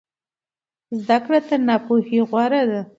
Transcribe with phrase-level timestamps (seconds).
[1.03, 2.79] زده کړه تر ناپوهۍ غوره ده.